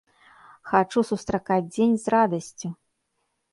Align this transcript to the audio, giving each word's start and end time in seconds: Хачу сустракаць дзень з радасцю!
Хачу 0.69 1.03
сустракаць 1.09 1.59
дзень 1.73 1.95
з 2.07 2.17
радасцю! 2.17 2.67